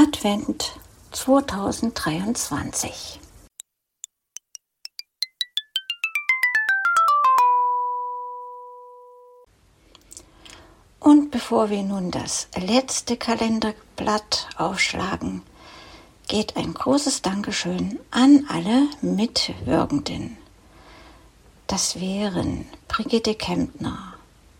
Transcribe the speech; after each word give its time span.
Advent 0.00 0.78
2023. 1.10 3.18
Und 11.00 11.32
bevor 11.32 11.70
wir 11.70 11.82
nun 11.82 12.12
das 12.12 12.46
letzte 12.56 13.16
Kalenderblatt 13.16 14.46
aufschlagen, 14.56 15.42
geht 16.28 16.56
ein 16.56 16.74
großes 16.74 17.22
Dankeschön 17.22 17.98
an 18.12 18.46
alle 18.48 18.86
Mitwirkenden. 19.02 20.36
Das 21.66 22.00
wären 22.00 22.66
Brigitte 22.86 23.34
Kempner, 23.34 24.14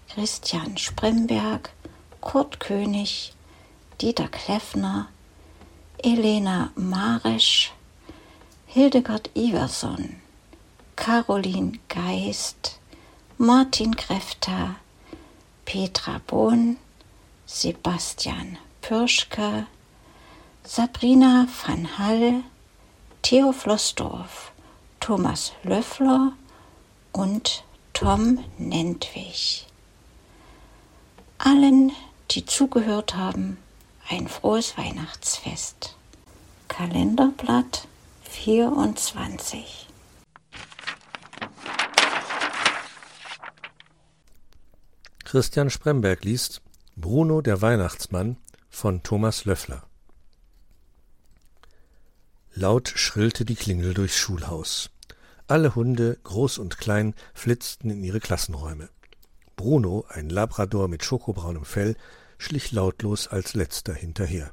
Christian 0.08 0.76
Spremberg, 0.76 1.70
Kurt 2.20 2.58
König, 2.58 3.34
Dieter 4.00 4.26
Kleffner, 4.26 5.06
Elena 6.04 6.70
Maresch, 6.76 7.70
Hildegard 8.66 9.30
Iverson, 9.34 10.16
Caroline 10.94 11.78
Geist, 11.88 12.78
Martin 13.36 13.94
Krefter, 13.96 14.76
Petra 15.64 16.20
Bohn, 16.26 16.76
Sebastian 17.46 18.58
Pürschke, 18.80 19.66
Sabrina 20.62 21.48
van 21.66 21.98
Hall, 21.98 22.44
Theo 23.22 23.52
Flossdorf, 23.52 24.52
Thomas 25.00 25.52
Löffler 25.64 26.32
und 27.12 27.64
Tom 27.92 28.44
Nentwich. 28.56 29.66
Allen, 31.38 31.92
die 32.30 32.44
zugehört 32.44 33.16
haben, 33.16 33.58
ein 34.08 34.26
frohes 34.26 34.78
Weihnachtsfest. 34.78 35.96
Kalenderblatt 36.68 37.86
24. 38.22 39.86
Christian 45.24 45.68
Spremberg 45.68 46.24
liest 46.24 46.62
Bruno 46.96 47.42
der 47.42 47.60
Weihnachtsmann 47.60 48.38
von 48.70 49.02
Thomas 49.02 49.44
Löffler. 49.44 49.86
Laut 52.54 52.88
schrillte 52.88 53.44
die 53.44 53.56
Klingel 53.56 53.92
durchs 53.92 54.16
Schulhaus. 54.16 54.90
Alle 55.46 55.74
Hunde, 55.74 56.18
groß 56.24 56.58
und 56.58 56.78
klein, 56.78 57.14
flitzten 57.34 57.90
in 57.90 58.02
ihre 58.02 58.20
Klassenräume. 58.20 58.88
Bruno, 59.56 60.06
ein 60.08 60.30
Labrador 60.30 60.88
mit 60.88 61.04
schokobraunem 61.04 61.64
Fell, 61.64 61.96
schlich 62.38 62.72
lautlos 62.72 63.28
als 63.28 63.54
letzter 63.54 63.92
hinterher. 63.92 64.52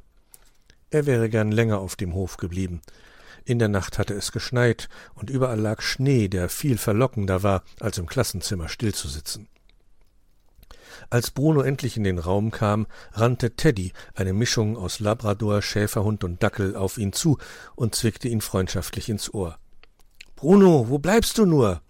Er 0.89 1.05
wäre 1.05 1.29
gern 1.29 1.51
länger 1.51 1.79
auf 1.79 1.95
dem 1.95 2.13
Hof 2.13 2.37
geblieben. 2.37 2.81
In 3.45 3.59
der 3.59 3.67
Nacht 3.67 3.97
hatte 3.99 4.13
es 4.13 4.31
geschneit, 4.31 4.89
und 5.13 5.29
überall 5.29 5.59
lag 5.59 5.81
Schnee, 5.81 6.27
der 6.27 6.49
viel 6.49 6.77
verlockender 6.77 7.43
war, 7.43 7.63
als 7.79 7.97
im 7.97 8.07
Klassenzimmer 8.07 8.69
stillzusitzen. 8.69 9.47
Als 11.09 11.31
Bruno 11.31 11.61
endlich 11.61 11.97
in 11.97 12.03
den 12.03 12.19
Raum 12.19 12.51
kam, 12.51 12.87
rannte 13.11 13.55
Teddy, 13.55 13.93
eine 14.15 14.33
Mischung 14.33 14.77
aus 14.77 14.99
Labrador, 14.99 15.61
Schäferhund 15.61 16.23
und 16.23 16.41
Dackel, 16.41 16.75
auf 16.75 16.97
ihn 16.97 17.13
zu 17.13 17.37
und 17.75 17.95
zwickte 17.95 18.27
ihn 18.27 18.41
freundschaftlich 18.41 19.09
ins 19.09 19.33
Ohr. 19.33 19.57
Bruno, 20.35 20.89
wo 20.89 20.97
bleibst 20.97 21.37
du 21.37 21.45
nur? 21.45 21.81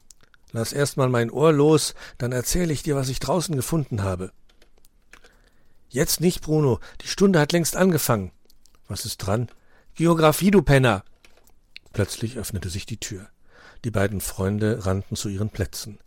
Lass 0.52 0.74
erst 0.74 0.98
mal 0.98 1.10
mein 1.10 1.32
Ohr 1.32 1.52
los, 1.52 1.96
dann 2.18 2.32
erzähle 2.32 2.74
ich 2.74 2.84
dir, 2.84 2.96
was 2.96 3.10
ich 3.10 3.20
draußen 3.20 3.56
gefunden 3.56 4.04
habe. 4.04 4.32
Jetzt 5.96 6.20
nicht, 6.20 6.42
Bruno, 6.42 6.82
die 7.00 7.08
Stunde 7.08 7.40
hat 7.40 7.54
längst 7.54 7.78
angefangen. 7.78 8.34
Was 8.90 9.06
ist 9.06 9.20
dran? 9.20 9.48
Geographie, 9.94 10.52
du 10.52 10.62
Penner. 10.62 11.06
Plötzlich 11.94 12.38
öffnete 12.38 12.70
sich 12.70 12.86
die 12.86 13.00
Tür. 13.00 13.30
Die 13.86 13.92
beiden 13.92 14.20
Freunde 14.20 14.86
rannten 14.86 15.16
zu 15.16 15.30
ihren 15.30 15.52
Plätzen. 15.52 16.00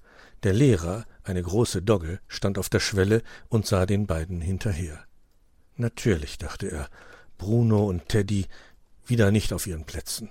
Der 0.42 0.52
Lehrer, 0.52 1.06
eine 1.24 1.42
große 1.42 1.80
Dogge, 1.80 2.20
stand 2.28 2.58
auf 2.58 2.68
der 2.68 2.80
Schwelle 2.80 3.22
und 3.48 3.66
sah 3.66 3.86
den 3.86 4.06
beiden 4.06 4.42
hinterher. 4.42 5.02
Natürlich, 5.76 6.36
dachte 6.36 6.70
er, 6.70 6.90
Bruno 7.38 7.86
und 7.86 8.10
Teddy 8.10 8.44
wieder 9.06 9.30
nicht 9.30 9.54
auf 9.54 9.66
ihren 9.66 9.86
Plätzen. 9.86 10.28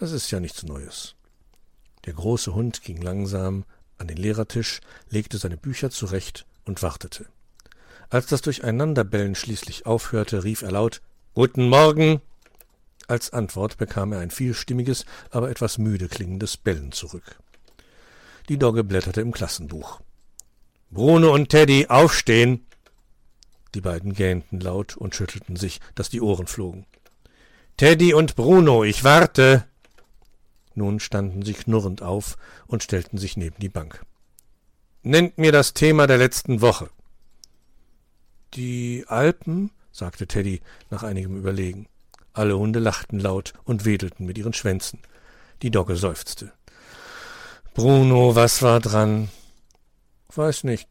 Das 0.00 0.12
ist 0.12 0.30
ja 0.30 0.40
nichts 0.40 0.62
Neues. 0.62 1.14
Der 2.06 2.14
große 2.14 2.54
Hund 2.54 2.80
ging 2.80 3.02
langsam 3.02 3.66
an 3.98 4.08
den 4.08 4.16
Lehrertisch, 4.16 4.80
legte 5.10 5.36
seine 5.36 5.58
Bücher 5.58 5.90
zurecht 5.90 6.46
und 6.64 6.82
wartete. 6.82 7.26
Als 8.14 8.26
das 8.26 8.42
Durcheinanderbellen 8.42 9.34
schließlich 9.34 9.86
aufhörte, 9.86 10.44
rief 10.44 10.62
er 10.62 10.70
laut 10.70 11.02
Guten 11.34 11.68
Morgen. 11.68 12.20
Als 13.08 13.32
Antwort 13.32 13.76
bekam 13.76 14.12
er 14.12 14.20
ein 14.20 14.30
vielstimmiges, 14.30 15.04
aber 15.32 15.50
etwas 15.50 15.78
müde 15.78 16.06
klingendes 16.06 16.56
Bellen 16.56 16.92
zurück. 16.92 17.24
Die 18.48 18.56
Dogge 18.56 18.84
blätterte 18.84 19.20
im 19.20 19.32
Klassenbuch. 19.32 20.00
Bruno 20.92 21.34
und 21.34 21.48
Teddy, 21.48 21.88
aufstehen! 21.88 22.64
Die 23.74 23.80
beiden 23.80 24.12
gähnten 24.12 24.60
laut 24.60 24.96
und 24.96 25.16
schüttelten 25.16 25.56
sich, 25.56 25.80
dass 25.96 26.08
die 26.08 26.20
Ohren 26.20 26.46
flogen. 26.46 26.86
Teddy 27.78 28.14
und 28.14 28.36
Bruno, 28.36 28.84
ich 28.84 29.02
warte! 29.02 29.64
Nun 30.76 31.00
standen 31.00 31.44
sie 31.44 31.54
knurrend 31.54 32.00
auf 32.00 32.36
und 32.68 32.84
stellten 32.84 33.18
sich 33.18 33.36
neben 33.36 33.56
die 33.58 33.68
Bank. 33.68 34.06
Nennt 35.02 35.36
mir 35.36 35.50
das 35.50 35.74
Thema 35.74 36.06
der 36.06 36.18
letzten 36.18 36.60
Woche. 36.60 36.90
Die 38.54 39.04
Alpen, 39.08 39.70
sagte 39.90 40.28
Teddy 40.28 40.60
nach 40.90 41.02
einigem 41.02 41.36
Überlegen. 41.36 41.88
Alle 42.32 42.56
Hunde 42.56 42.78
lachten 42.78 43.18
laut 43.18 43.52
und 43.64 43.84
wedelten 43.84 44.26
mit 44.26 44.38
ihren 44.38 44.52
Schwänzen. 44.52 45.00
Die 45.62 45.70
Dogge 45.70 45.96
seufzte. 45.96 46.52
Bruno, 47.74 48.36
was 48.36 48.62
war 48.62 48.78
dran? 48.78 49.28
Weiß 50.32 50.64
nicht. 50.64 50.88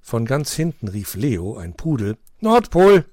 Von 0.00 0.24
ganz 0.24 0.54
hinten 0.54 0.88
rief 0.88 1.14
Leo, 1.14 1.58
ein 1.58 1.74
Pudel. 1.74 2.16
Nordpol! 2.40 3.04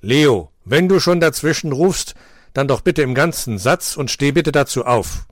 Leo, 0.00 0.50
wenn 0.64 0.88
du 0.88 0.98
schon 0.98 1.20
dazwischen 1.20 1.72
rufst, 1.72 2.14
dann 2.52 2.66
doch 2.66 2.80
bitte 2.80 3.02
im 3.02 3.14
ganzen 3.14 3.58
Satz 3.58 3.96
und 3.96 4.10
steh 4.10 4.32
bitte 4.32 4.50
dazu 4.50 4.84
auf. 4.84 5.26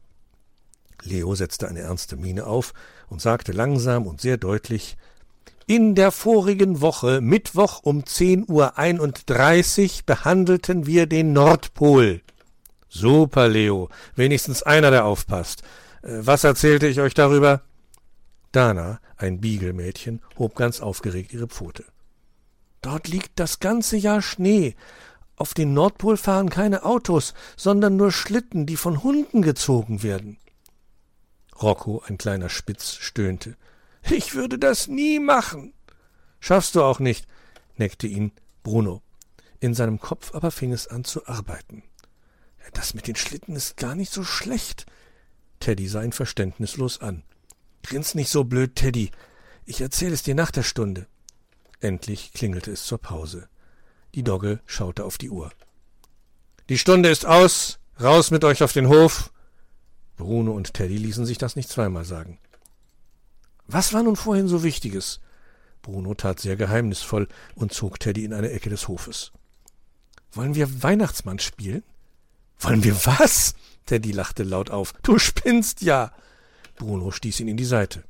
Leo 1.03 1.35
setzte 1.35 1.69
eine 1.69 1.81
ernste 1.81 2.17
Miene 2.17 2.47
auf 2.47 2.73
und 3.09 3.21
sagte 3.21 3.51
langsam 3.51 4.07
und 4.07 4.21
sehr 4.21 4.37
deutlich 4.37 4.97
In 5.73 5.95
der 5.95 6.13
vorigen 6.13 6.83
Woche, 6.83 7.23
Mittwoch 7.23 7.81
um 7.83 8.05
zehn 8.05 8.45
Uhr 8.47 8.77
einunddreißig, 8.77 10.05
behandelten 10.05 10.85
wir 10.85 11.07
den 11.07 11.33
Nordpol. 11.33 12.21
Super, 12.91 13.49
Leo. 13.49 13.89
Wenigstens 14.15 14.63
einer, 14.63 14.91
der 14.91 15.07
aufpasst. 15.07 15.63
Äh, 16.03 16.19
was 16.21 16.45
erzählte 16.45 16.89
ich 16.89 17.01
euch 17.01 17.15
darüber? 17.15 17.63
Dana, 18.53 19.01
ein 19.17 19.41
Biegelmädchen, 19.41 20.21
hob 20.39 20.57
ganz 20.57 20.83
aufgeregt 20.83 21.33
ihre 21.33 21.49
Pfote. 21.49 21.87
Dort 22.83 23.09
liegt 23.09 23.41
das 23.41 23.59
ganze 23.59 23.97
Jahr 23.97 24.21
Schnee. 24.21 24.77
Auf 25.37 25.55
den 25.55 25.73
Nordpol 25.73 26.19
fahren 26.19 26.51
keine 26.51 26.85
Autos, 26.85 27.33
sondern 27.57 27.97
nur 27.97 28.13
Schlitten, 28.13 28.67
die 28.67 28.77
von 28.77 29.03
Hunden 29.03 29.41
gezogen 29.41 30.03
werden. 30.03 30.37
Rocco, 31.63 32.03
ein 32.07 32.19
kleiner 32.19 32.51
Spitz, 32.51 32.97
stöhnte. 33.01 33.57
Ich 34.11 34.35
würde 34.35 34.59
das 34.59 34.89
nie 34.89 35.19
machen. 35.19 35.75
Schaffst 36.41 36.75
du 36.75 36.83
auch 36.83 36.99
nicht, 36.99 37.27
neckte 37.77 38.07
ihn 38.07 38.33
Bruno. 38.63 39.03
In 39.61 39.75
seinem 39.75 40.01
Kopf 40.01 40.35
aber 40.35 40.51
fing 40.51 40.73
es 40.73 40.89
an 40.89 41.05
zu 41.05 41.27
arbeiten. 41.27 41.85
Das 42.73 42.95
mit 42.95 43.07
den 43.07 43.17
Schlitten 43.17 43.55
ist 43.55 43.77
gar 43.77 43.95
nicht 43.95 44.13
so 44.13 44.25
schlecht. 44.25 44.87
Teddy 45.61 45.87
sah 45.87 46.03
ihn 46.03 46.13
verständnislos 46.13 47.01
an. 47.01 47.23
Grins 47.83 48.15
nicht 48.15 48.31
so 48.31 48.45
blöd, 48.45 48.75
Teddy. 48.77 49.11
Ich 49.65 49.81
erzähle 49.81 50.15
es 50.15 50.23
dir 50.23 50.35
nach 50.35 50.51
der 50.51 50.63
Stunde. 50.63 51.07
Endlich 51.81 52.33
klingelte 52.33 52.71
es 52.71 52.85
zur 52.85 52.99
Pause. 52.99 53.49
Die 54.15 54.23
Dogge 54.23 54.61
schaute 54.67 55.05
auf 55.05 55.19
die 55.19 55.31
Uhr. 55.31 55.53
Die 56.69 56.79
Stunde 56.79 57.09
ist 57.09 57.27
aus. 57.27 57.79
Raus 58.01 58.31
mit 58.31 58.45
euch 58.45 58.63
auf 58.63 58.73
den 58.73 58.89
Hof. 58.89 59.33
Bruno 60.17 60.53
und 60.53 60.75
Teddy 60.75 60.97
ließen 60.97 61.27
sich 61.27 61.39
das 61.39 61.57
nicht 61.57 61.69
zweimal 61.69 62.05
sagen. 62.05 62.39
Was 63.67 63.93
war 63.93 64.03
nun 64.03 64.17
vorhin 64.17 64.49
so 64.49 64.63
Wichtiges? 64.63 65.21
Bruno 65.83 66.15
tat 66.15 66.41
sehr 66.41 66.57
geheimnisvoll 66.57 67.29
und 67.55 67.73
zog 67.73 67.99
Teddy 67.99 68.25
in 68.25 68.33
eine 68.33 68.51
Ecke 68.51 68.71
des 68.71 68.89
Hofes. 68.89 69.33
Wollen 70.33 70.55
wir 70.55 70.83
Weihnachtsmann 70.83 71.39
spielen? 71.39 71.83
Wollen 72.61 72.85
wir 72.85 72.95
was? 73.05 73.55
Teddy 73.87 74.13
lachte 74.13 74.45
laut 74.45 74.71
auf. 74.71 74.93
Du 75.03 75.19
spinnst 75.19 75.83
ja. 75.83 76.13
Bruno 76.77 77.11
stieß 77.11 77.41
ihn 77.41 77.49
in 77.49 77.57
die 77.57 77.65
Seite. 77.65 78.05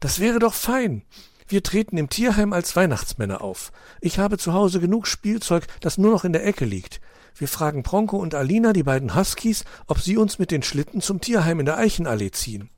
Das 0.00 0.20
wäre 0.20 0.38
doch 0.38 0.54
fein. 0.54 1.02
Wir 1.48 1.62
treten 1.62 1.96
im 1.96 2.08
Tierheim 2.08 2.52
als 2.52 2.76
Weihnachtsmänner 2.76 3.40
auf. 3.42 3.72
Ich 4.00 4.18
habe 4.18 4.38
zu 4.38 4.52
Hause 4.52 4.80
genug 4.80 5.06
Spielzeug, 5.06 5.66
das 5.80 5.98
nur 5.98 6.10
noch 6.10 6.24
in 6.24 6.32
der 6.32 6.46
Ecke 6.46 6.64
liegt. 6.64 7.00
Wir 7.36 7.48
fragen 7.48 7.82
Bronco 7.82 8.18
und 8.18 8.34
Alina, 8.34 8.72
die 8.72 8.82
beiden 8.82 9.14
Huskies, 9.14 9.64
ob 9.86 9.98
sie 10.00 10.16
uns 10.16 10.38
mit 10.38 10.50
den 10.50 10.62
Schlitten 10.62 11.00
zum 11.00 11.20
Tierheim 11.20 11.60
in 11.60 11.66
der 11.66 11.78
Eichenallee 11.78 12.30
ziehen. 12.30 12.70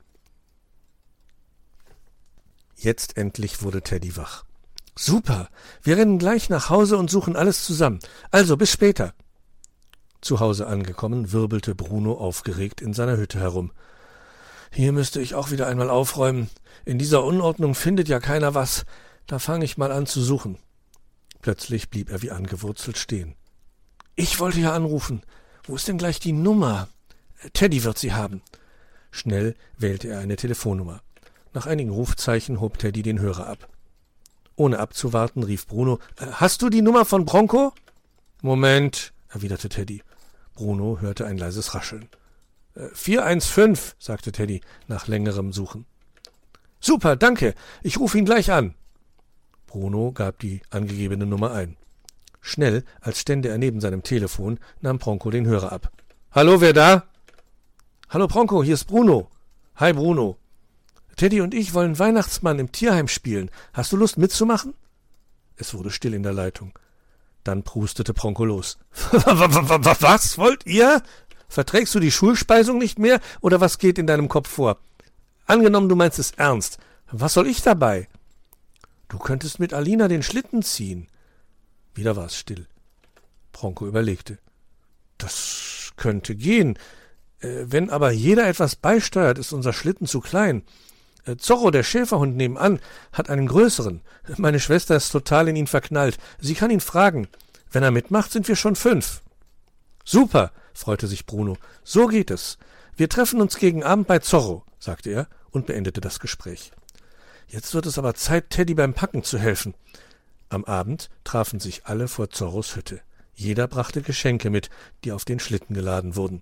Jetzt 2.77 3.17
endlich 3.17 3.63
wurde 3.63 3.81
Teddy 3.81 4.15
wach. 4.17 4.45
Super. 4.95 5.49
Wir 5.81 5.97
rennen 5.97 6.19
gleich 6.19 6.49
nach 6.49 6.69
Hause 6.69 6.97
und 6.97 7.09
suchen 7.09 7.35
alles 7.35 7.65
zusammen. 7.65 7.99
Also, 8.29 8.55
bis 8.55 8.71
später. 8.71 9.13
Zu 10.21 10.39
Hause 10.39 10.67
angekommen, 10.67 11.31
wirbelte 11.31 11.73
Bruno 11.73 12.13
aufgeregt 12.13 12.81
in 12.81 12.93
seiner 12.93 13.17
Hütte 13.17 13.39
herum. 13.39 13.71
Hier 14.71 14.91
müsste 14.91 15.21
ich 15.21 15.33
auch 15.33 15.49
wieder 15.49 15.67
einmal 15.67 15.89
aufräumen. 15.89 16.49
In 16.85 16.99
dieser 16.99 17.23
Unordnung 17.23 17.73
findet 17.73 18.09
ja 18.09 18.19
keiner 18.19 18.53
was. 18.53 18.85
Da 19.25 19.39
fange 19.39 19.65
ich 19.65 19.77
mal 19.77 19.91
an 19.91 20.05
zu 20.05 20.21
suchen. 20.21 20.57
Plötzlich 21.41 21.89
blieb 21.89 22.11
er 22.11 22.21
wie 22.21 22.31
angewurzelt 22.31 22.97
stehen. 22.97 23.35
Ich 24.15 24.39
wollte 24.39 24.59
ja 24.59 24.73
anrufen. 24.73 25.23
Wo 25.63 25.75
ist 25.75 25.87
denn 25.87 25.97
gleich 25.97 26.19
die 26.19 26.31
Nummer? 26.31 26.89
Teddy 27.53 27.83
wird 27.83 27.97
sie 27.97 28.13
haben. 28.13 28.41
Schnell 29.11 29.55
wählte 29.77 30.09
er 30.09 30.19
eine 30.19 30.35
Telefonnummer. 30.35 31.01
Nach 31.53 31.65
einigen 31.65 31.91
Rufzeichen 31.91 32.59
hob 32.59 32.77
Teddy 32.77 33.01
den 33.01 33.19
Hörer 33.19 33.47
ab. 33.47 33.67
Ohne 34.55 34.79
abzuwarten, 34.79 35.43
rief 35.43 35.67
Bruno 35.67 35.99
äh, 36.19 36.25
Hast 36.33 36.61
du 36.61 36.69
die 36.69 36.81
Nummer 36.81 37.05
von 37.05 37.25
Bronco? 37.25 37.73
Moment, 38.41 39.13
erwiderte 39.29 39.69
Teddy. 39.69 40.03
Bruno 40.53 40.99
hörte 40.99 41.25
ein 41.25 41.37
leises 41.37 41.75
Rascheln. 41.75 42.09
Äh, 42.75 42.87
vier 42.93 43.23
eins 43.23 43.47
fünf, 43.47 43.95
sagte 43.99 44.31
Teddy 44.31 44.61
nach 44.87 45.07
längerem 45.07 45.53
Suchen. 45.53 45.85
Super, 46.79 47.15
danke. 47.15 47.53
Ich 47.83 47.99
rufe 47.99 48.17
ihn 48.17 48.25
gleich 48.25 48.51
an. 48.51 48.73
Bruno 49.67 50.11
gab 50.11 50.39
die 50.39 50.61
angegebene 50.69 51.25
Nummer 51.25 51.51
ein. 51.51 51.77
Schnell, 52.41 52.83
als 53.01 53.19
stände 53.19 53.49
er 53.49 53.57
neben 53.57 53.81
seinem 53.81 54.03
Telefon, 54.03 54.59
nahm 54.81 54.99
Bronco 54.99 55.29
den 55.29 55.45
Hörer 55.45 55.71
ab. 55.71 55.91
Hallo, 56.31 56.61
wer 56.61 56.73
da? 56.73 57.03
Hallo 58.09 58.27
Bronco, 58.27 58.63
hier 58.63 58.75
ist 58.75 58.85
Bruno. 58.85 59.29
Hi 59.75 59.93
Bruno. 59.93 60.37
Teddy 61.17 61.41
und 61.41 61.53
ich 61.53 61.73
wollen 61.73 61.99
Weihnachtsmann 61.99 62.59
im 62.59 62.71
Tierheim 62.71 63.07
spielen. 63.07 63.51
Hast 63.73 63.91
du 63.91 63.97
Lust 63.97 64.17
mitzumachen? 64.17 64.73
Es 65.57 65.73
wurde 65.73 65.91
still 65.91 66.13
in 66.13 66.23
der 66.23 66.33
Leitung. 66.33 66.77
Dann 67.43 67.63
prustete 67.63 68.13
Bronco 68.13 68.45
los. 68.45 68.77
was 69.11 70.37
wollt 70.37 70.65
ihr? 70.65 71.01
Verträgst 71.49 71.95
du 71.95 71.99
die 71.99 72.11
Schulspeisung 72.11 72.77
nicht 72.77 72.99
mehr 72.99 73.19
oder 73.41 73.59
was 73.59 73.79
geht 73.79 73.97
in 73.97 74.07
deinem 74.07 74.29
Kopf 74.29 74.49
vor? 74.49 74.77
Angenommen, 75.45 75.89
du 75.89 75.95
meinst 75.95 76.19
es 76.19 76.31
ernst. 76.31 76.77
Was 77.11 77.33
soll 77.33 77.47
ich 77.47 77.61
dabei? 77.61 78.07
Du 79.07 79.17
könntest 79.17 79.59
mit 79.59 79.73
Alina 79.73 80.07
den 80.07 80.23
Schlitten 80.23 80.61
ziehen. 80.61 81.07
Wieder 81.95 82.15
war 82.15 82.25
es 82.25 82.37
still. 82.37 82.67
Bronco 83.53 83.87
überlegte. 83.87 84.37
Das 85.17 85.93
könnte 85.95 86.35
gehen. 86.35 86.77
Äh, 87.39 87.63
wenn 87.65 87.89
aber 87.89 88.11
jeder 88.11 88.47
etwas 88.47 88.75
beisteuert, 88.75 89.39
ist 89.39 89.53
unser 89.53 89.73
Schlitten 89.73 90.05
zu 90.05 90.19
klein. 90.19 90.63
Äh, 91.27 91.37
Zorro, 91.37 91.71
der 91.71 91.83
Schäferhund 91.83 92.35
nebenan, 92.35 92.79
hat 93.11 93.29
einen 93.29 93.47
größeren. 93.47 94.01
Meine 94.37 94.59
Schwester 94.59 94.95
ist 94.95 95.11
total 95.11 95.49
in 95.49 95.55
ihn 95.55 95.67
verknallt. 95.67 96.17
Sie 96.39 96.55
kann 96.55 96.71
ihn 96.71 96.79
fragen. 96.79 97.27
Wenn 97.69 97.83
er 97.83 97.91
mitmacht, 97.91 98.31
sind 98.31 98.47
wir 98.47 98.55
schon 98.55 98.75
fünf. 98.75 99.21
Super, 100.05 100.51
freute 100.73 101.07
sich 101.07 101.25
Bruno. 101.25 101.57
So 101.83 102.07
geht 102.07 102.31
es. 102.31 102.57
Wir 102.95 103.09
treffen 103.09 103.41
uns 103.41 103.57
gegen 103.57 103.83
Abend 103.83 104.07
bei 104.07 104.19
Zorro, 104.19 104.63
sagte 104.79 105.09
er 105.09 105.27
und 105.51 105.67
beendete 105.67 106.01
das 106.01 106.19
Gespräch. 106.19 106.71
Jetzt 107.47 107.73
wird 107.73 107.85
es 107.85 107.97
aber 107.97 108.13
Zeit, 108.15 108.49
Teddy 108.49 108.73
beim 108.73 108.93
Packen 108.93 109.23
zu 109.23 109.37
helfen. 109.37 109.73
Am 110.49 110.63
Abend 110.63 111.09
trafen 111.23 111.59
sich 111.59 111.85
alle 111.85 112.07
vor 112.07 112.29
Zorros 112.29 112.75
Hütte. 112.75 113.01
Jeder 113.35 113.67
brachte 113.67 114.01
Geschenke 114.01 114.49
mit, 114.49 114.69
die 115.03 115.11
auf 115.11 115.25
den 115.25 115.39
Schlitten 115.39 115.75
geladen 115.75 116.15
wurden. 116.15 116.41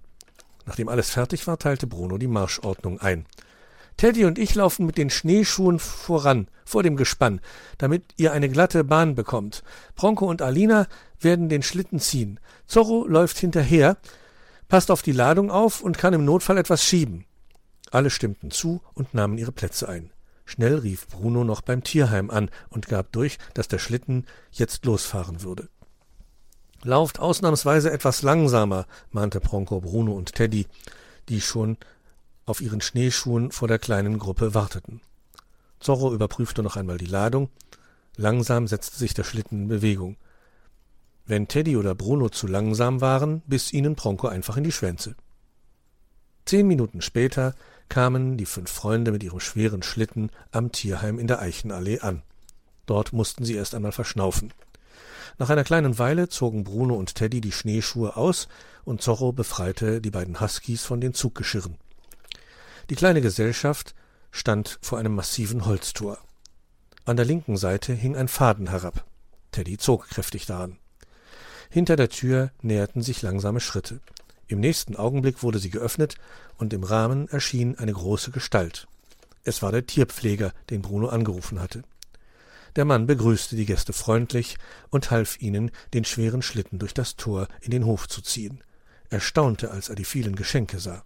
Nachdem 0.66 0.90
alles 0.90 1.10
fertig 1.10 1.46
war, 1.48 1.60
teilte 1.60 1.88
Bruno 1.88 2.18
die 2.18 2.28
Marschordnung 2.28 3.00
ein. 3.00 3.26
Teddy 3.98 4.26
und 4.26 4.38
ich 4.38 4.56
laufen 4.56 4.86
mit 4.86 4.98
den 4.98 5.10
Schneeschuhen 5.10 5.80
voran, 5.80 6.48
vor 6.66 6.84
dem 6.84 6.98
Gespann, 6.98 7.40
damit 7.78 8.04
ihr 8.18 8.34
eine 8.34 8.50
glatte 8.50 8.84
Bahn 8.84 9.16
bekommt. 9.16 9.64
Bronco 9.96 10.26
und 10.26 10.42
Alina 10.42 10.88
werden 11.20 11.48
den 11.48 11.64
Schlitten 11.64 12.00
ziehen. 12.00 12.40
Zorro 12.68 13.08
läuft 13.08 13.38
hinterher, 13.38 13.98
passt 14.68 14.92
auf 14.92 15.02
die 15.02 15.12
Ladung 15.12 15.50
auf 15.50 15.82
und 15.82 15.98
kann 15.98 16.14
im 16.14 16.26
Notfall 16.26 16.58
etwas 16.58 16.84
schieben. 16.84 17.26
Alle 17.92 18.10
stimmten 18.10 18.52
zu 18.52 18.82
und 18.94 19.14
nahmen 19.14 19.38
ihre 19.38 19.52
Plätze 19.52 19.88
ein. 19.88 20.12
Schnell 20.46 20.76
rief 20.76 21.08
Bruno 21.08 21.44
noch 21.44 21.62
beim 21.62 21.84
Tierheim 21.84 22.30
an 22.30 22.50
und 22.70 22.88
gab 22.88 23.12
durch, 23.12 23.38
dass 23.54 23.68
der 23.68 23.80
Schlitten 23.80 24.26
jetzt 24.52 24.86
losfahren 24.86 25.42
würde. 25.42 25.70
Lauft 26.84 27.20
ausnahmsweise 27.20 27.92
etwas 27.92 28.22
langsamer, 28.22 28.86
mahnte 29.12 29.40
Bronco 29.40 29.82
Bruno 29.82 30.12
und 30.12 30.36
Teddy, 30.36 30.68
die 31.30 31.42
schon 31.42 31.78
auf 32.46 32.62
ihren 32.62 32.82
Schneeschuhen 32.82 33.52
vor 33.52 33.68
der 33.68 33.80
kleinen 33.80 34.20
Gruppe 34.20 34.54
warteten. 34.54 35.02
Zorro 35.80 36.14
überprüfte 36.14 36.64
noch 36.64 36.76
einmal 36.76 36.98
die 36.98 37.06
Ladung. 37.06 37.50
Langsam 38.18 38.68
setzte 38.68 38.98
sich 38.98 39.14
der 39.14 39.24
Schlitten 39.24 39.64
in 39.64 39.68
Bewegung. 39.68 40.18
Wenn 41.26 41.48
Teddy 41.48 41.76
oder 41.76 41.96
Bruno 41.96 42.30
zu 42.30 42.48
langsam 42.48 43.02
waren, 43.02 43.42
biss 43.48 43.74
ihnen 43.74 43.96
Bronco 43.96 44.28
einfach 44.28 44.58
in 44.58 44.64
die 44.64 44.72
Schwänze. 44.72 45.16
Zehn 46.46 46.68
Minuten 46.68 47.02
später 47.02 47.56
kamen 47.90 48.38
die 48.38 48.46
fünf 48.46 48.70
Freunde 48.72 49.12
mit 49.12 49.24
ihrem 49.24 49.40
schweren 49.40 49.82
Schlitten 49.82 50.30
am 50.52 50.72
Tierheim 50.72 51.18
in 51.18 51.28
der 51.28 51.42
Eichenallee 51.42 52.00
an. 52.00 52.22
Dort 52.86 53.14
mussten 53.14 53.44
sie 53.44 53.56
erst 53.56 53.74
einmal 53.74 53.92
verschnaufen. 53.92 54.54
Nach 55.38 55.50
einer 55.50 55.64
kleinen 55.64 55.98
Weile 55.98 56.30
zogen 56.30 56.64
Bruno 56.64 56.96
und 56.96 57.16
Teddy 57.16 57.42
die 57.42 57.52
Schneeschuhe 57.52 58.16
aus 58.16 58.48
und 58.86 59.02
Zorro 59.02 59.32
befreite 59.32 60.00
die 60.00 60.12
beiden 60.12 60.40
Huskies 60.40 60.84
von 60.84 61.02
den 61.02 61.14
Zuggeschirren. 61.14 61.78
Die 62.92 62.96
kleine 62.96 63.22
Gesellschaft 63.22 63.96
stand 64.32 64.78
vor 64.82 65.00
einem 65.00 65.16
massiven 65.16 65.66
Holztor. 65.66 66.20
An 67.04 67.18
der 67.18 67.26
linken 67.26 67.58
Seite 67.58 67.94
hing 67.94 68.16
ein 68.16 68.28
Faden 68.28 68.70
herab. 68.70 69.06
Teddy 69.52 69.78
zog 69.78 70.08
kräftig 70.08 70.46
daran. 70.46 70.78
Hinter 71.70 71.96
der 71.96 72.10
Tür 72.10 72.52
näherten 72.62 73.02
sich 73.02 73.24
langsame 73.24 73.60
Schritte. 73.60 74.02
Im 74.48 74.60
nächsten 74.60 74.96
Augenblick 74.96 75.42
wurde 75.42 75.58
sie 75.58 75.72
geöffnet, 75.72 76.16
und 76.58 76.74
im 76.74 76.84
Rahmen 76.84 77.28
erschien 77.28 77.76
eine 77.80 77.94
große 77.94 78.30
Gestalt. 78.30 78.88
Es 79.44 79.64
war 79.64 79.72
der 79.72 79.88
Tierpfleger, 79.88 80.54
den 80.70 80.84
Bruno 80.84 81.08
angerufen 81.08 81.60
hatte. 81.60 81.84
Der 82.76 82.86
Mann 82.86 83.08
begrüßte 83.08 83.56
die 83.56 83.66
Gäste 83.66 83.94
freundlich 83.94 84.58
und 84.92 85.10
half 85.10 85.42
ihnen, 85.42 85.72
den 85.94 86.06
schweren 86.06 86.44
Schlitten 86.44 86.78
durch 86.78 86.94
das 86.94 87.16
Tor 87.16 87.48
in 87.62 87.72
den 87.72 87.86
Hof 87.86 88.08
zu 88.08 88.22
ziehen. 88.22 88.64
Er 89.10 89.22
staunte, 89.22 89.72
als 89.72 89.90
er 89.90 89.96
die 89.96 90.06
vielen 90.06 90.36
Geschenke 90.36 90.80
sah. 90.80 91.04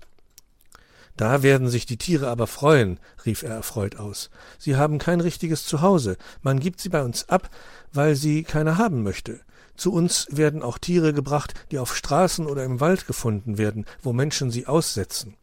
Da 1.19 1.43
werden 1.43 1.67
sich 1.67 1.85
die 1.85 1.97
Tiere 1.97 2.29
aber 2.29 2.47
freuen, 2.47 2.97
rief 3.25 3.43
er 3.43 3.53
erfreut 3.53 3.97
aus. 3.97 4.29
Sie 4.57 4.77
haben 4.77 4.99
kein 4.99 5.19
richtiges 5.19 5.65
Zuhause. 5.65 6.15
Man 6.43 6.61
gibt 6.61 6.79
sie 6.79 6.87
bei 6.87 7.03
uns 7.03 7.27
ab, 7.27 7.49
weil 7.91 8.15
sie 8.15 8.43
keiner 8.43 8.77
haben 8.77 9.03
möchte. 9.03 9.41
Zu 9.75 9.91
uns 9.91 10.27
werden 10.31 10.63
auch 10.63 10.77
Tiere 10.77 11.11
gebracht, 11.11 11.55
die 11.71 11.79
auf 11.79 11.93
Straßen 11.93 12.45
oder 12.45 12.63
im 12.63 12.79
Wald 12.79 13.05
gefunden 13.05 13.57
werden, 13.57 13.83
wo 14.01 14.13
Menschen 14.13 14.49
sie 14.49 14.65
aussetzen. 14.65 15.35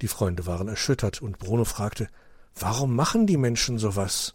Die 0.00 0.06
Freunde 0.06 0.46
waren 0.46 0.68
erschüttert, 0.68 1.20
und 1.20 1.40
Bruno 1.40 1.64
fragte 1.64 2.08
Warum 2.54 2.94
machen 2.94 3.26
die 3.26 3.36
Menschen 3.36 3.80
so 3.80 3.96
was? 3.96 4.34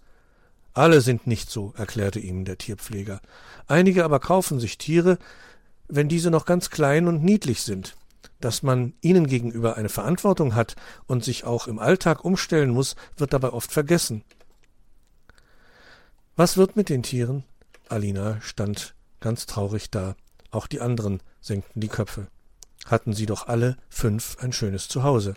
Alle 0.73 0.99
sind 0.99 1.25
nicht 1.25 1.49
so, 1.49 1.73
erklärte 1.77 2.19
ihm 2.19 2.43
der 2.43 2.57
Tierpfleger. 2.57 3.21
Einige 3.67 4.03
aber 4.03 4.19
kaufen 4.19 4.59
sich 4.59 4.77
Tiere, 4.77 5.19
wenn 5.87 6.09
diese 6.09 6.31
noch 6.31 6.43
ganz 6.43 6.69
klein 6.69 7.07
und 7.07 7.23
niedlich 7.23 7.61
sind 7.61 7.95
dass 8.39 8.63
man 8.63 8.93
ihnen 9.01 9.27
gegenüber 9.27 9.77
eine 9.77 9.89
Verantwortung 9.89 10.55
hat 10.55 10.75
und 11.07 11.23
sich 11.23 11.43
auch 11.43 11.67
im 11.67 11.79
Alltag 11.79 12.23
umstellen 12.23 12.69
muss, 12.69 12.95
wird 13.17 13.33
dabei 13.33 13.49
oft 13.49 13.71
vergessen. 13.71 14.23
Was 16.35 16.55
wird 16.55 16.75
mit 16.75 16.89
den 16.89 17.03
Tieren? 17.03 17.43
Alina 17.89 18.39
stand 18.41 18.95
ganz 19.19 19.45
traurig 19.45 19.89
da. 19.91 20.15
Auch 20.51 20.67
die 20.67 20.79
anderen 20.79 21.21
senkten 21.41 21.81
die 21.81 21.89
Köpfe. 21.89 22.27
Hatten 22.85 23.13
sie 23.13 23.25
doch 23.25 23.47
alle 23.47 23.77
fünf 23.89 24.37
ein 24.39 24.53
schönes 24.53 24.87
Zuhause. 24.87 25.33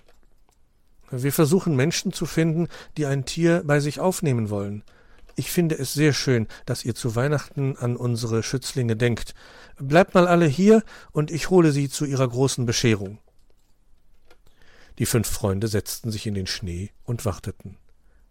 Wir 1.11 1.32
versuchen 1.32 1.76
Menschen 1.76 2.12
zu 2.12 2.25
finden, 2.25 2.68
die 2.97 3.06
ein 3.06 3.25
Tier 3.25 3.62
bei 3.66 3.80
sich 3.80 4.00
aufnehmen 4.00 4.49
wollen. 4.49 4.82
Ich 5.34 5.50
finde 5.50 5.78
es 5.78 5.94
sehr 5.94 6.12
schön, 6.12 6.46
dass 6.66 6.84
ihr 6.84 6.94
zu 6.94 7.16
Weihnachten 7.16 7.76
an 7.76 7.96
unsere 7.96 8.42
Schützlinge 8.42 8.96
denkt. 8.96 9.34
Bleibt 9.78 10.14
mal 10.14 10.28
alle 10.28 10.46
hier, 10.46 10.82
und 11.12 11.30
ich 11.30 11.50
hole 11.50 11.72
sie 11.72 11.88
zu 11.88 12.04
ihrer 12.04 12.28
großen 12.28 12.66
Bescherung. 12.66 13.18
Die 14.98 15.06
fünf 15.06 15.28
Freunde 15.28 15.68
setzten 15.68 16.10
sich 16.10 16.26
in 16.26 16.34
den 16.34 16.46
Schnee 16.46 16.90
und 17.04 17.24
warteten. 17.24 17.78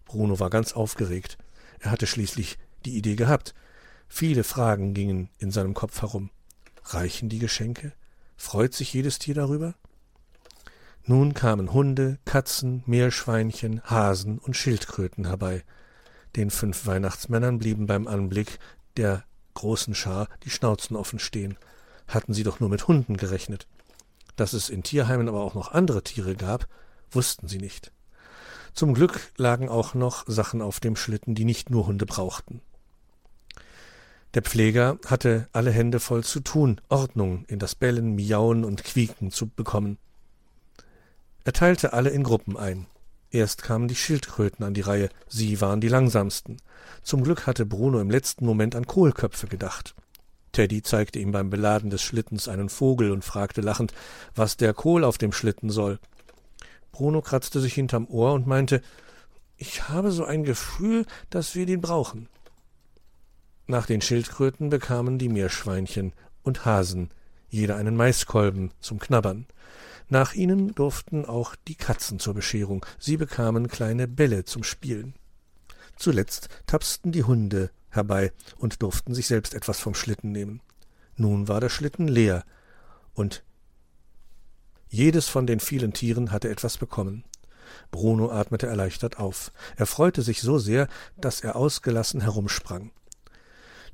Bruno 0.05 0.39
war 0.39 0.50
ganz 0.50 0.74
aufgeregt. 0.74 1.38
Er 1.79 1.91
hatte 1.91 2.05
schließlich 2.05 2.58
die 2.86 2.96
Idee 2.98 3.15
gehabt. 3.15 3.55
Viele 4.08 4.43
Fragen 4.43 4.93
gingen 4.93 5.29
in 5.39 5.51
seinem 5.51 5.74
Kopf 5.74 6.01
herum. 6.01 6.29
Reichen 6.84 7.29
die 7.29 7.39
Geschenke? 7.39 7.93
Freut 8.38 8.74
sich 8.74 8.93
jedes 8.93 9.20
Tier 9.20 9.36
darüber? 9.36 9.74
Nun 11.03 11.34
kamen 11.34 11.74
Hunde, 11.74 12.20
Katzen, 12.25 12.84
Meerschweinchen, 12.86 13.81
Hasen 13.84 14.38
und 14.38 14.55
Schildkröten 14.55 15.25
herbei. 15.25 15.63
Den 16.36 16.50
fünf 16.50 16.86
Weihnachtsmännern 16.86 17.60
blieben 17.60 17.88
beim 17.88 18.08
Anblick 18.08 18.60
der 18.98 19.24
großen 19.54 19.96
Schar 19.96 20.28
die 20.44 20.50
Schnauzen 20.50 20.96
offen 20.96 21.20
stehen. 21.20 21.58
Hatten 22.08 22.34
sie 22.34 22.44
doch 22.44 22.60
nur 22.60 22.70
mit 22.70 22.88
Hunden 22.88 23.18
gerechnet. 23.18 23.68
Dass 24.36 24.54
es 24.54 24.70
in 24.70 24.84
Tierheimen 24.84 25.28
aber 25.28 25.42
auch 25.42 25.54
noch 25.54 25.72
andere 25.72 26.04
Tiere 26.04 26.36
gab, 26.36 26.68
wussten 27.12 27.48
sie 27.48 27.58
nicht. 27.58 27.92
Zum 28.74 28.94
Glück 28.94 29.32
lagen 29.38 29.68
auch 29.68 29.94
noch 29.94 30.24
Sachen 30.28 30.62
auf 30.62 30.80
dem 30.80 30.96
Schlitten, 30.96 31.36
die 31.36 31.46
nicht 31.46 31.70
nur 31.70 31.88
Hunde 31.88 32.06
brauchten. 32.06 32.62
Der 34.34 34.42
Pfleger 34.42 34.98
hatte 35.06 35.50
alle 35.52 35.72
Hände 35.72 36.00
voll 36.00 36.24
zu 36.24 36.40
tun, 36.40 36.80
Ordnung 36.88 37.44
in 37.50 37.60
das 37.60 37.76
Bellen, 37.76 38.16
Miauen 38.16 38.64
und 38.64 38.84
Quieken 38.86 39.30
zu 39.30 39.48
bekommen. 39.48 39.98
Er 41.44 41.52
teilte 41.52 41.92
alle 41.92 42.12
in 42.12 42.24
Gruppen 42.24 42.56
ein. 42.56 42.86
Erst 43.32 43.64
kamen 43.64 43.88
die 43.88 43.96
Schildkröten 43.96 44.66
an 44.66 44.74
die 44.74 44.82
Reihe, 44.82 45.10
sie 45.28 45.62
waren 45.62 45.80
die 45.80 45.88
langsamsten. 45.88 46.58
Zum 47.02 47.24
Glück 47.24 47.48
hatte 47.48 47.66
Bruno 47.66 48.00
im 48.02 48.12
letzten 48.12 48.46
Moment 48.46 48.76
an 48.76 48.86
Kohlköpfe 48.86 49.48
gedacht. 49.48 49.96
Teddy 50.52 50.84
zeigte 50.84 51.20
ihm 51.20 51.32
beim 51.32 51.50
Beladen 51.50 51.90
des 51.90 52.02
Schlittens 52.02 52.50
einen 52.50 52.68
Vogel 52.68 53.12
und 53.12 53.24
fragte 53.24 53.62
lachend, 53.62 53.94
was 54.36 54.58
der 54.58 54.74
Kohl 54.74 55.06
auf 55.06 55.18
dem 55.18 55.32
Schlitten 55.32 55.70
soll. 55.70 56.00
Bruno 56.92 57.22
kratzte 57.22 57.62
sich 57.62 57.74
hinterm 57.74 58.06
Ohr 58.08 58.34
und 58.34 58.48
meinte, 58.48 58.82
ich 59.56 59.88
habe 59.88 60.12
so 60.12 60.26
ein 60.26 60.44
Gefühl, 60.44 61.06
dass 61.30 61.56
wir 61.56 61.66
den 61.66 61.80
brauchen. 61.80 62.28
Nach 63.66 63.86
den 63.86 64.02
Schildkröten 64.02 64.70
bekamen 64.70 65.18
die 65.18 65.30
Meerschweinchen 65.30 66.12
und 66.44 66.66
Hasen 66.66 67.10
jeder 67.48 67.76
einen 67.76 67.96
Maiskolben 67.96 68.72
zum 68.80 69.00
Knabbern. 69.00 69.46
Nach 70.12 70.34
ihnen 70.34 70.75
durften 70.75 71.24
auch 71.24 71.56
die 71.70 71.75
Katzen 71.75 72.20
zur 72.20 72.34
Bescherung, 72.34 72.86
sie 73.00 73.15
bekamen 73.15 73.70
kleine 73.70 74.10
Bälle 74.10 74.44
zum 74.44 74.65
Spielen. 74.65 75.15
Zuletzt 75.96 76.50
tapsten 76.68 77.13
die 77.13 77.24
Hunde 77.24 77.72
herbei 77.88 78.34
und 78.58 78.82
durften 78.82 79.13
sich 79.13 79.27
selbst 79.27 79.53
etwas 79.53 79.80
vom 79.80 79.96
Schlitten 79.96 80.34
nehmen. 80.34 80.62
Nun 81.15 81.48
war 81.48 81.62
der 81.62 81.70
Schlitten 81.70 82.10
leer, 82.10 82.44
und 83.13 83.46
jedes 84.89 85.30
von 85.30 85.48
den 85.48 85.62
vielen 85.62 85.94
Tieren 85.94 86.34
hatte 86.34 86.50
etwas 86.50 86.77
bekommen. 86.77 87.24
Bruno 87.89 88.32
atmete 88.32 88.68
erleichtert 88.68 89.18
auf. 89.18 89.53
Er 89.77 89.86
freute 89.86 90.24
sich 90.24 90.41
so 90.41 90.60
sehr, 90.60 90.89
dass 91.15 91.39
er 91.39 91.56
ausgelassen 91.56 92.20
herumsprang. 92.20 92.91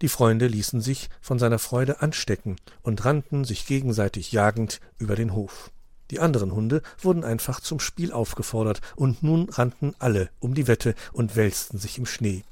Die 0.01 0.09
Freunde 0.09 0.47
ließen 0.47 0.81
sich 0.81 1.12
von 1.21 1.38
seiner 1.38 1.59
Freude 1.59 2.01
anstecken 2.01 2.55
und 2.81 3.05
rannten 3.05 3.45
sich 3.45 3.67
gegenseitig 3.67 4.31
jagend 4.31 4.79
über 4.97 5.15
den 5.15 5.33
Hof. 5.36 5.71
Die 6.11 6.19
anderen 6.19 6.53
Hunde 6.53 6.81
wurden 7.01 7.23
einfach 7.23 7.59
zum 7.59 7.79
Spiel 7.79 8.11
aufgefordert, 8.11 8.81
und 8.95 9.23
nun 9.23 9.49
rannten 9.49 9.93
alle 9.99 10.29
um 10.39 10.53
die 10.53 10.67
Wette 10.67 10.95
und 11.11 11.35
wälzten 11.35 11.79
sich 11.79 11.97
im 11.97 12.05
Schnee. 12.05 12.43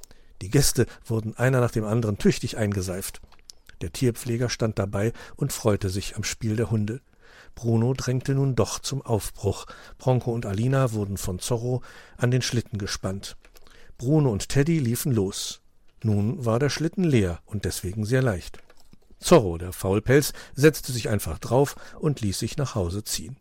Die 0.42 0.50
Gäste 0.50 0.86
wurden 1.06 1.38
einer 1.38 1.62
nach 1.62 1.72
dem 1.72 1.86
anderen 1.86 2.18
tüchtig 2.18 2.58
eingeseift. 2.58 3.22
Der 3.82 3.92
Tierpfleger 3.92 4.50
stand 4.50 4.80
dabei 4.80 5.14
und 5.36 5.54
freute 5.54 5.90
sich 5.90 6.16
am 6.16 6.24
Spiel 6.24 6.56
der 6.56 6.72
Hunde. 6.72 7.02
Bruno 7.56 7.94
drängte 7.94 8.36
nun 8.36 8.56
doch 8.56 8.80
zum 8.80 9.02
Aufbruch. 9.02 9.66
Bronco 9.98 10.34
und 10.34 10.46
Alina 10.46 10.92
wurden 10.92 11.18
von 11.18 11.40
Zorro 11.40 11.82
an 12.18 12.32
den 12.32 12.42
Schlitten 12.42 12.78
gespannt. 12.78 13.38
Bruno 13.98 14.30
und 14.32 14.50
Teddy 14.50 14.80
liefen 14.80 15.14
los. 15.14 15.62
Nun 16.04 16.46
war 16.46 16.60
der 16.60 16.70
Schlitten 16.70 17.06
leer 17.06 17.40
und 17.46 17.64
deswegen 17.64 18.06
sehr 18.06 18.22
leicht. 18.22 18.60
Zorro, 19.20 19.58
der 19.58 19.72
Faulpelz, 19.72 20.34
setzte 20.54 20.92
sich 20.92 21.10
einfach 21.10 21.40
drauf 21.40 21.76
und 22.00 22.22
ließ 22.22 22.38
sich 22.38 22.58
nach 22.58 22.76
Hause 22.76 23.04
ziehen. 23.04 23.38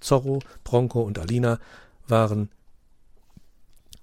Zorro, 0.00 0.40
Bronco 0.64 1.02
und 1.02 1.18
Alina 1.18 1.58
waren 2.06 2.50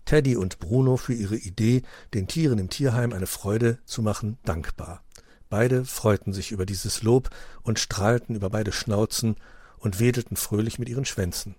Teddy 0.05 0.37
und 0.37 0.59
Bruno 0.59 0.95
für 0.95 1.13
ihre 1.13 1.35
Idee, 1.35 1.83
den 2.13 2.27
Tieren 2.27 2.59
im 2.59 2.69
Tierheim 2.69 3.11
eine 3.11 3.27
Freude 3.27 3.79
zu 3.85 4.01
machen, 4.01 4.37
dankbar. 4.45 5.03
Beide 5.49 5.85
freuten 5.85 6.33
sich 6.33 6.51
über 6.51 6.65
dieses 6.65 7.03
Lob 7.03 7.29
und 7.63 7.79
strahlten 7.79 8.35
über 8.35 8.49
beide 8.49 8.71
Schnauzen 8.71 9.35
und 9.77 9.99
wedelten 9.99 10.37
fröhlich 10.37 10.79
mit 10.79 10.89
ihren 10.89 11.05
Schwänzen. 11.05 11.55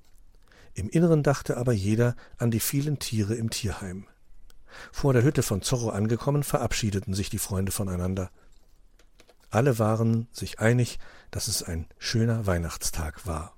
Im 0.74 0.88
Inneren 0.88 1.22
dachte 1.22 1.56
aber 1.56 1.72
jeder 1.72 2.16
an 2.36 2.50
die 2.50 2.60
vielen 2.60 2.98
Tiere 2.98 3.34
im 3.34 3.50
Tierheim. 3.50 4.06
Vor 4.92 5.12
der 5.12 5.24
Hütte 5.24 5.42
von 5.42 5.62
Zorro 5.62 5.90
angekommen, 5.90 6.42
verabschiedeten 6.42 7.14
sich 7.14 7.30
die 7.30 7.38
Freunde 7.38 7.72
voneinander. 7.72 8.30
Alle 9.50 9.78
waren 9.78 10.28
sich 10.30 10.58
einig, 10.60 10.98
dass 11.30 11.48
es 11.48 11.62
ein 11.62 11.86
schöner 11.98 12.46
Weihnachtstag 12.46 13.26
war. 13.26 13.57